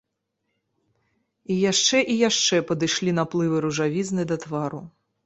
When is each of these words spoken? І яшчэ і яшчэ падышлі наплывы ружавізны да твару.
І 1.55 1.57
яшчэ 1.57 2.01
і 2.13 2.15
яшчэ 2.29 2.55
падышлі 2.71 3.13
наплывы 3.19 3.61
ружавізны 3.67 4.27
да 4.33 4.37
твару. 4.49 4.81